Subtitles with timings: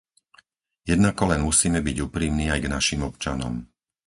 [0.91, 3.55] Jednako len musíme byť úprimní aj k našim občanom.